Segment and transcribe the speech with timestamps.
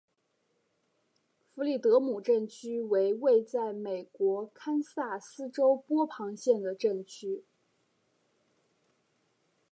[1.53, 7.45] 弗里德姆镇区为位在美国堪萨斯州波旁县的镇区。